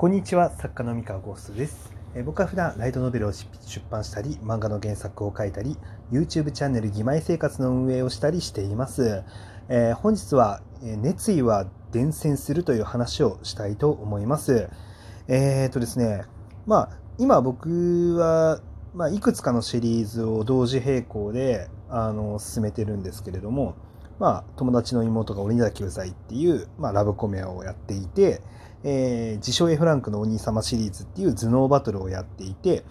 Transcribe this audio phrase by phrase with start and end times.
[0.00, 1.92] こんにちは作家の三河ゴーストです。
[2.14, 3.46] え僕は普段ライトノベルを出
[3.90, 5.76] 版したり漫画の原作を書いたり
[6.10, 9.22] YouTube チャンネル「義妹生活」の運営をしたりしています、
[9.68, 14.70] えー、本日は「熱意は伝染する」という話をしたいと思います。
[15.28, 16.22] えー、っとですね
[16.64, 18.62] まあ今僕は、
[18.94, 23.74] まあ、いくつかのシリーズを同時並行であの進めてるんですけれども
[24.20, 28.42] まあ、友達の妹が鬼崎うざいっていう、まあ、ラブコメをやっていて、
[28.84, 32.84] えー、自称 A フランクのお兄様シリーズっていう頭脳バトルをやっていて、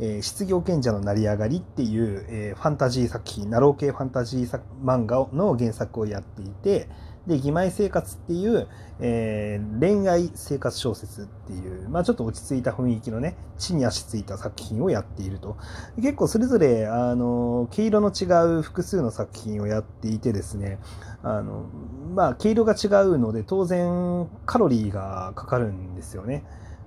[0.00, 6.88] えー、失業賢者の成り上がりっていう、えー、ファンタジー作品、ナロー系ファンタジー漫画の原作をやっていて、
[7.26, 8.68] で、義妹生活っていう、
[9.00, 15.56] えー、恋愛生活小説っていう、まあちょっと落ち着いた雰囲気のね、地に足ついた作品をやっていると。
[15.96, 18.24] 結構それぞれ、あの、毛色の違
[18.58, 20.78] う複数の作品をやっていてですね、
[21.22, 21.66] あの、
[22.14, 26.44] まあ毛色が違うので当然カロリーがかかるんですよね。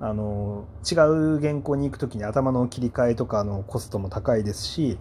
[0.00, 4.98] あの、違う原稿に行くときに頭の切り替えとかのコストも高いですし、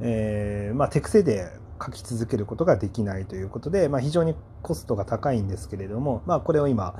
[0.00, 1.50] えー、まあ手癖で
[1.82, 6.94] 書き続けることができないということで、まあ、非常にコストが高いんですけれども、まあ、これを今、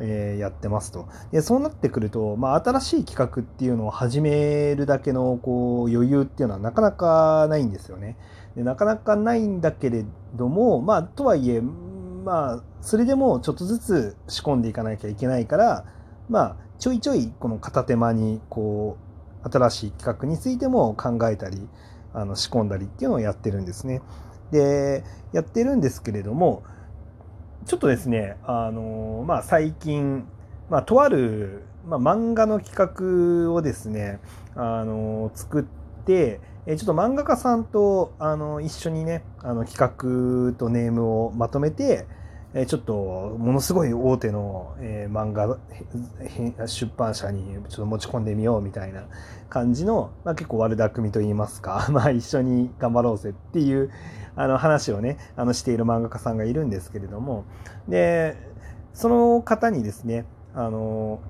[0.00, 1.08] えー、やってますと。
[1.32, 8.16] でそうなってくると、まあ、新しい企画っていうのを始めるだけのこう余裕っていうのはなかなかないんですよね。
[8.56, 15.84] でなかなかないんだけれども、まあ、とはいえ、まあ、それでもちょっとずつ仕込んでいかなきゃいけないから、
[16.28, 18.96] まあ、ちょいちょいこの片手間にこ
[19.44, 21.68] う新しい企画についても考えたり、
[22.12, 24.02] あの仕込んだりっていうのをやってるんですね。
[24.50, 26.64] でやってるんですけれども
[27.66, 30.24] ちょっとですねあの、まあ、最近、
[30.68, 34.18] まあ、とある、まあ、漫画の企画をですね
[34.56, 42.06] あの作ってちょっと漫画家さんとあの一緒にねあの企画とネームをまとめて
[42.52, 45.58] えちょっとものすごい大手の、え、漫画
[46.66, 49.04] 出版社にちょっと持ち込んでみようみたいな
[49.48, 53.90] 感じの、まあ、結構悪巧みといいますか、 まあ、一緒に頑張ろうぜっていう
[54.34, 57.44] あの話をねあのしている漫画家さんがいるんですけれども。
[57.88, 58.36] で
[58.92, 61.20] その方にですねあの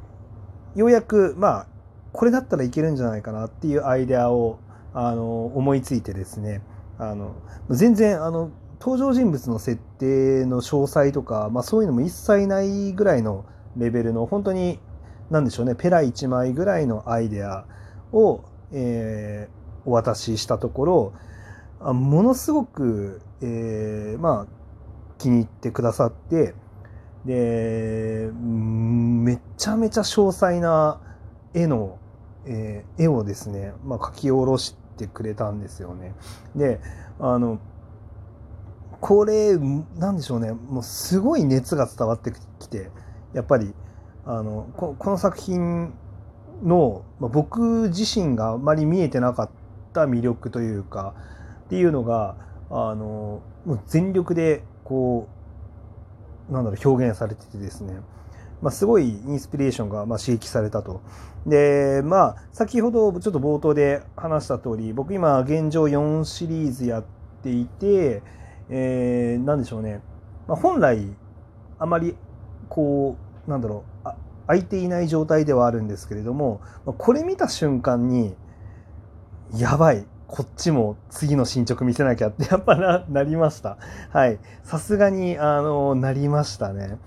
[0.74, 1.66] ようやくまあ
[2.12, 4.58] これだったらいけるんじゃないかなっていうアイデアを
[4.94, 6.62] あの思いついてですね
[6.98, 7.34] あの
[7.68, 13.44] 全然あの登場人物の設定の詳細とか、まあ、そういうのも一切ないぐらいの
[13.76, 14.80] レベルの本当に
[15.28, 17.66] 何でしょうねペラ1枚ぐらいのアイデア
[18.12, 18.42] を、
[18.72, 21.12] えー、お渡ししたところ
[21.80, 24.60] あものすごく、えー、まあ
[25.18, 26.54] 気に入ってくださって
[27.26, 31.00] でめちゃめちゃ詳細な
[31.52, 31.98] 絵の、
[32.46, 36.14] えー、絵をですね、まあ、描き下ろしてくれたんですよね。
[36.56, 36.80] で
[37.18, 37.58] あの
[39.00, 42.90] これなんでしょうねもうすごい熱が伝わってきて
[43.32, 43.72] やっぱり
[44.26, 45.92] あのこの作品
[46.62, 49.50] の、まあ、僕自身があまり見えてなかっ
[49.92, 51.14] た魅力というか
[51.66, 52.36] っていうのが
[52.70, 55.28] あのもう全力でこ
[56.50, 57.94] うなんだろう表現されててですね、
[58.60, 61.00] まあ、すごいインスピレーションがまあ刺激されたと。
[61.46, 67.04] でまあ先ほどちょっと冒頭で話した通り僕今現状4シリーズやっ
[67.42, 68.22] ていて
[68.70, 70.00] えー、なんでしょうね、
[70.48, 71.06] まあ、本来
[71.78, 72.16] あまり
[72.68, 73.16] こ
[73.46, 74.08] うなんだろう
[74.46, 76.60] 空いていない状態ではあるんですけれども
[76.98, 78.34] これ見た瞬間に
[79.56, 83.78] やばいこっちも次の進捗見せなきゃってやっぱななりました。
[84.12, 84.38] はい。
[84.62, 86.98] さすがにあのなりましたね。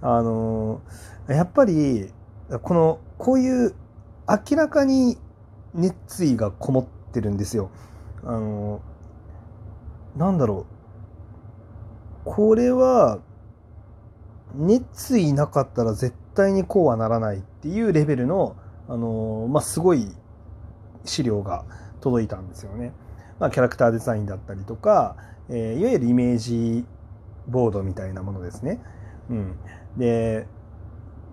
[0.00, 0.80] あの
[1.26, 2.12] やっぱり
[2.62, 3.74] このこういう
[4.28, 5.18] 明らかに
[5.74, 7.70] 熱意がこもってるんですよ。
[8.22, 8.80] あの
[10.16, 10.77] なんだろう。
[12.28, 13.20] これは
[14.54, 18.54] 熱意なかったら絶対にこうはならないっていうレベルの、
[18.86, 20.06] あのまあ、すごい
[21.04, 21.64] 資料が
[22.00, 22.92] 届いたんですよね。
[23.38, 25.16] まあ、キャラクターデザインだったりとか、
[25.48, 26.84] えー、いわゆるイメージ
[27.46, 28.78] ボードみたいなものですね。
[29.30, 29.56] うん、
[29.96, 30.46] で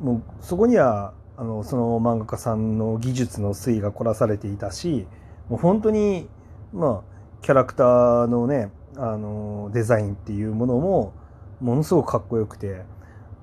[0.01, 5.07] もうそこにはあのその漫画家さんの技術の推移が凝らされていたし
[5.49, 6.29] もう本当に
[6.73, 11.13] まあキャラクターのねあのデザインっていうものも
[11.61, 12.81] ものすごくかっこよくて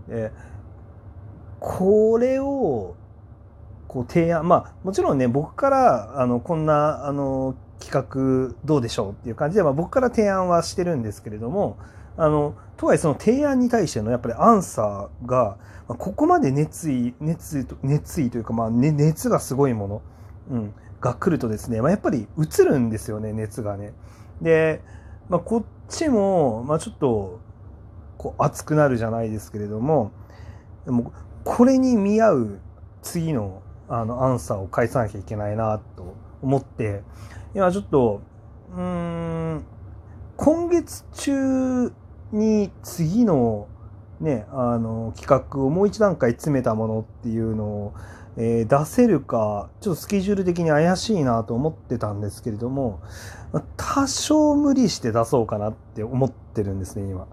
[0.09, 0.33] で
[1.61, 2.95] これを
[3.89, 11.79] こう提案まあもちろんね僕からあのこんなあの企画どうでしょうっていう感じで、まあ、僕から提案はしてるんですけれども
[12.17, 15.57] あのとはいえその提案に対してのやっぱりアンサーが
[15.89, 20.03] まここまで熱意熱意と熱意というか、まあね、熱がすごいもの、
[20.51, 23.93] うん、が来るとですね、まあ、やっぱり映るんですよね熱がね。
[24.41, 24.81] で
[25.29, 27.41] まあ、こっちも、まあ、ちょっと
[28.19, 30.13] こう熱くなるじゃないですけれども
[30.85, 31.13] でも
[31.45, 32.61] これに見合う
[33.03, 37.03] 次のあのアンサーを返さなきゃいけないなと思って
[37.55, 38.23] 今ちょっと
[38.75, 39.65] うん
[40.37, 41.93] 今月中
[42.33, 43.69] に次の
[44.23, 47.95] ねあの企画をもう一段階詰めたものっていうのを、
[48.37, 53.01] えー、出せるかちょっとスケジュール的に怪しいなと思ってたんですけれども
[53.77, 57.27] 多少無理して出そうかなって思ってるんですね今。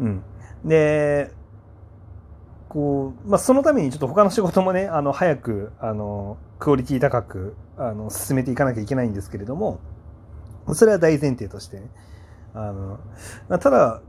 [0.00, 0.22] うん、
[0.64, 1.32] で
[2.68, 9.80] こう、まあ、そのためにちょっと他の仕事もね、あの、早く、あの、クオリティ高く、あの、進めていかなきゃいけないんですけれども、
[10.74, 11.90] それは大前提としてね。
[12.54, 12.98] あの、
[13.58, 14.02] ただ、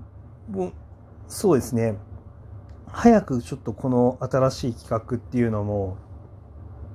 [1.27, 1.97] そうですね、
[2.91, 5.97] 早くちょっとこの新しい企画っていうのも、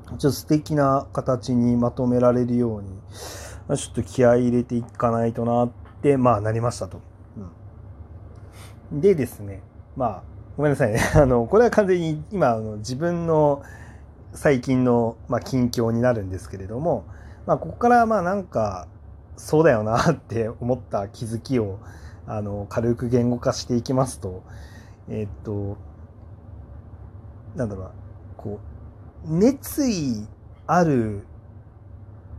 [0.06, 2.88] ちょっと素敵な形にまとめられるように、
[3.76, 5.70] ちょっと気合い入れていかないとなっ
[6.02, 7.00] て、まあなりましたと。
[8.92, 9.62] うん、でですね、
[9.96, 10.22] まあ、
[10.56, 11.00] ごめんなさいね。
[11.14, 13.62] あの、これは完全に今、あの自分の
[14.32, 17.04] 最近の、まあ、近況になるんですけれども、
[17.46, 18.88] まあ、ここからまあなんか、
[19.36, 21.78] そうだよなって思った気づきを、
[22.26, 24.42] あの、軽く言語化していきますと、
[25.08, 25.76] えっと、
[27.56, 27.90] なんだろうな、
[28.36, 28.60] こ
[29.26, 30.26] う、熱意
[30.66, 31.26] ある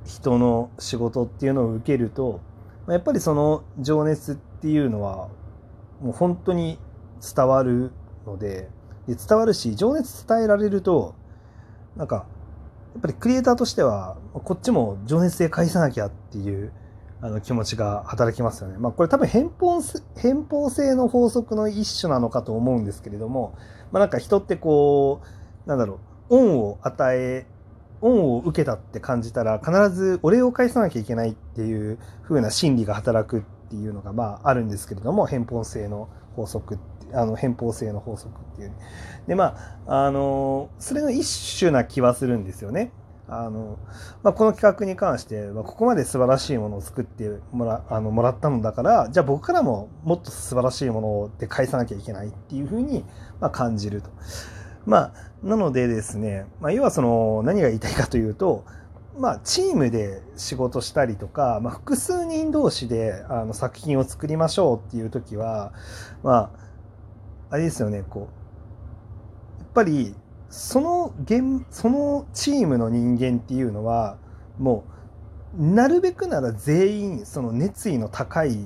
[0.06, 2.42] 人の仕事っていうのを受けると、
[2.88, 5.30] やっぱりその情熱っていうのは、
[6.02, 6.78] もう本当に
[7.22, 7.92] 伝わる
[8.26, 8.70] ので
[9.08, 11.16] で伝わるし情熱伝えられると
[11.96, 12.28] なんか
[12.94, 16.72] やっぱりクリエイターとしてはこっちも情熱で返さなきゃっていう
[17.22, 18.78] あの気持ちが働きますよね。
[18.78, 19.82] まあこれ多分偏方
[20.16, 23.58] 偏方性の法則の一種なのかと思うんですけれども、
[23.92, 25.22] まあなんか人ってこ
[25.66, 27.46] う、なんだろう、恩を与え、
[28.02, 36.78] 恩を受けたって感じたら必ずお礼を返さなきゃいけないっていう風な心理が働くっていうのがまああるんですけれども、偏方性の法則
[37.14, 38.70] あの偏方性の法則っていう。
[38.70, 38.76] ね
[39.28, 39.56] でま
[39.88, 42.92] ああのそれの一種な気はするんですよね。
[43.28, 43.80] あの
[44.22, 53.04] まあ、この企画に関して、まあ、ここまで素晴らしいものを作ってもらあのもらったのだからじゃあ僕からももっと素晴らしいもので返さなきゃいけないっていうふうに、
[53.40, 54.10] まあ、感じると。
[54.86, 55.14] まあ、
[55.44, 58.64] なのでですね、まあ、要はその何が言いたいかというと、
[59.18, 65.74] まあ、チームで仕事したりとか、まあ、複数人同士であの作品を作りましょうっていう時は、
[66.22, 66.50] まあ、
[67.50, 68.30] あれですよねこ
[69.60, 70.16] うやっぱり
[70.50, 74.18] その現そのチームの人間っていうのは
[74.58, 74.86] も
[75.58, 78.58] うなるべくなら全員その熱意の高い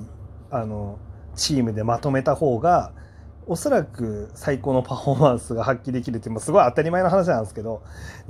[0.50, 0.98] あの
[1.34, 2.92] チームでまとめた方が
[3.46, 7.82] おそらく最高のパフォーマンスが発揮できるっていうすごい当たり前の話なんですけど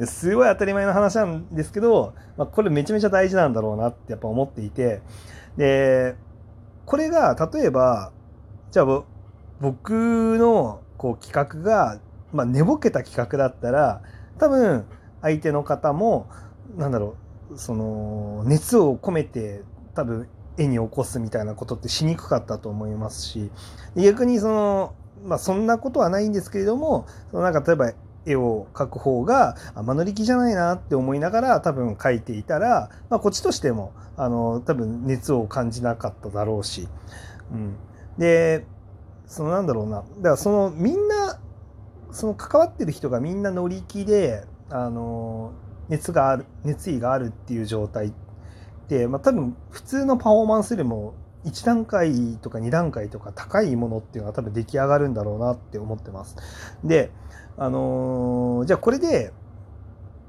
[0.06, 5.02] すごい当たり前の話なんですけど、まあ、これめちゃめちゃ大事なんだろうなってやっぱ思っていて
[5.56, 6.16] で
[6.86, 8.12] これが例えば
[8.70, 9.04] じゃあ
[9.60, 11.98] 僕のこう企画が、
[12.32, 14.02] まあ、寝ぼけた企画だったら
[14.38, 14.84] 多分
[15.22, 16.28] 相手の方も
[16.76, 17.16] なんだろ
[17.52, 19.62] うその熱を込めて
[19.94, 23.50] 多分絵に起こすみたいなことってしにくかったと思いますし
[23.96, 24.94] 逆にその、
[25.24, 27.92] まあ、そんなことはないんですけれどもそのなんか例えば
[28.26, 36.86] 絵を描く方が間乗り気じゃないなって思いながら多分描いていたら、まあ、こっちとしてもあの多分熱を感じなかっただろうし、
[37.52, 37.76] うん、
[38.18, 38.66] で
[39.26, 39.98] そのなんだろうな。
[39.98, 41.19] だからそのみんな
[42.12, 45.52] その関わってる人がみんな乗り気であの
[45.88, 48.12] 熱がある熱意があるっていう状態っ
[48.88, 56.36] て、まあ、多分普通のパフォーマンスよりも1段階とか2段階とか高いものっていうのは多分出来上がるんだろうなって思ってます。
[56.84, 57.10] で、
[57.56, 59.32] あのー、じゃあこれで、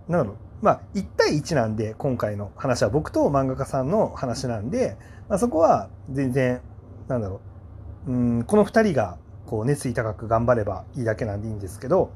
[0.08, 4.96] なんだろう、まあ1対1なんで今回の話は僕と漫画家さんの話なんで、
[5.28, 6.62] まあ、そこは全然、
[7.08, 7.42] なんだろ
[8.08, 9.18] う、うんこの2人が
[9.52, 12.14] こう熱意高く頑張ればいいだけなんでいいんですけど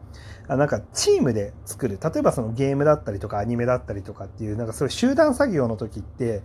[0.48, 6.44] なんかチームで作る例えばそのゲームだったりとかアニメだったりとかっていうなんかそういう集団作業の時って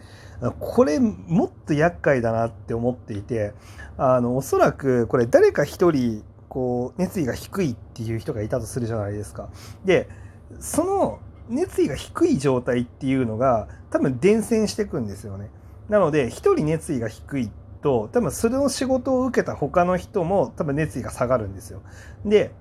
[0.59, 3.53] これもっと厄介だなって思っていて
[3.99, 9.49] あのおそらくこれ誰か一人こう熱意が低いっていう人がいたとするじゃないですか。
[9.85, 10.09] で
[10.59, 15.51] その熱意が低い状態っていうのが多分伝染していくんですよね。
[15.89, 17.51] なので一人熱意が低い
[17.83, 21.83] と多分それの仕事を受けた他の人も多分熱意が下がるんですよ。
[22.25, 22.53] で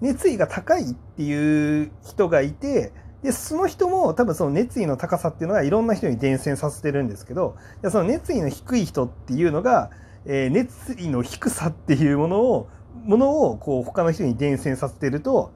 [0.00, 7.56] 熱意が高いっていう人がいてでその人も多分その熱意の高さっていうのがいろんな人に伝染させてるんですけど
[7.90, 9.90] その熱意の低い人っていうのが、
[10.24, 12.68] えー、熱意の低さっていうものを
[13.04, 15.52] ものをこう他の人に伝染させてると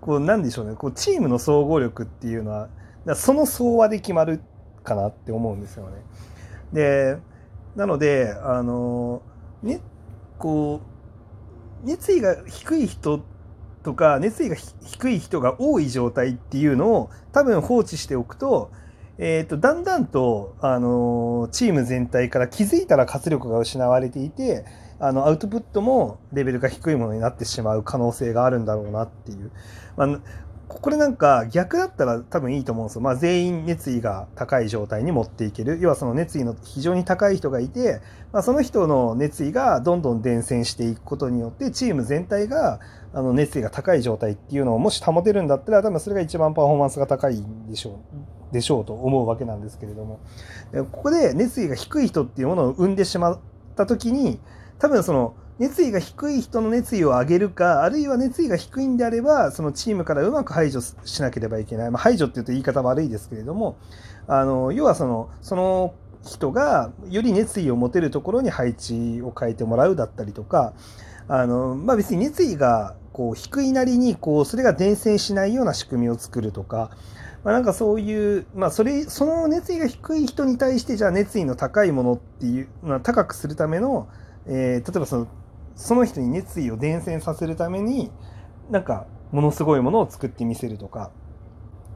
[0.00, 2.68] こうなんでしょうねこうチームの総合力っていうのは
[3.14, 4.40] その総和で決まる
[4.82, 6.02] かなって思うんですよね。
[6.72, 7.18] で
[7.78, 9.22] なので、あの、
[9.62, 9.80] ね、
[10.36, 10.80] こ
[11.84, 13.24] う、熱意が低い人
[13.84, 18.72] とか熱意が低い人が多い状態っていうのを多分放置しておくと,、
[19.16, 24.64] えーと、だんだんと、あのチーム全体から気づいたら活力が失われていて
[24.98, 29.52] あのアウトプットもレベルが低いものになってしまう可能性があるんだろうなっていう、
[29.96, 30.20] まあ、
[30.68, 33.00] これなんか逆だったら多分いいと思うんですよ。
[33.00, 35.78] まあ、全員熱意が高い状態に持っていける。
[35.80, 38.00] 要はその熱意の非常に高い人がいて、
[38.32, 42.80] まあ、その人の熱意がどんどん伝染していくことによって、チーム全体が
[43.14, 48.00] あの熱意が高い状態っていうのをもし保てるんだったら、多分それが一番パフォーマンスが高いんでしょ
[48.50, 48.52] う。
[48.52, 50.20] でしょうと思うわけなんですけれども。
[50.92, 53.38] ここで熱意が低い人っていうものを生んでしまっ
[53.74, 54.38] た時に、
[54.78, 61.90] 多分その熱意が低い人の熱意を上げるか、あるいは熱意が低いんであれば、そのチームからうまく排除しなければいけない。
[61.90, 63.76] まあ、排除って言うと言い方悪いですけれども、
[64.28, 70.74] あの、要はその、その人がより熱意を持てるところに配置を変えてもらうだったりとか、
[71.26, 76.90] あの、まあ、別に熱意がこう低いなりに、こう、それが伝染しないような仕組みを作るとか、
[77.42, 84.08] まあ、なんかそういう、まあ、それ、その熱意が低い人に対して、じゃあ熱意の高いものっていう、まあ、高くするための、
[84.46, 85.28] えー、例えばその
[85.78, 88.10] その人に熱意を伝染させるために
[88.68, 91.12] なんかものすごいものを作ってみせるとか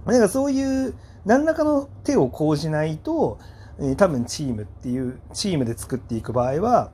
[0.07, 3.39] なんかそういう何らかの手を講じないと、
[3.79, 6.93] えー、多分チームっていうチームで作っていく場合は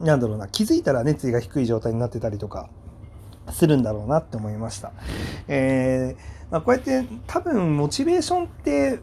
[0.00, 2.70] なんだろうな気づいたら熱意が低い状態になってたりとか
[3.50, 4.92] するんだろうなって思いました。
[5.48, 9.00] えーまあ、こうやって多分モチベーションって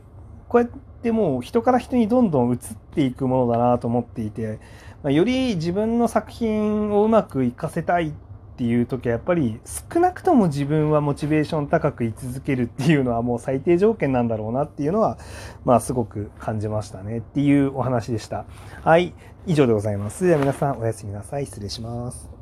[0.48, 2.60] こうやってもう人から人にどんどん移っ
[2.94, 4.60] ていくものだなと思っていて
[5.04, 8.12] まより自分の作品をうまく活かせたいっ
[8.60, 9.62] ていう時はやっぱり
[9.94, 15.18] 少なくとも自分はモチベーション高く居続けるっていうのはもう最低条件なんだろうなっていうのは
[15.64, 18.46] まあすごく感じましたねっていうお話でした。
[18.84, 19.14] はい、
[19.48, 20.26] 以上でございます。
[20.26, 21.46] では皆さんおやすみなさい。
[21.46, 22.39] 失礼します。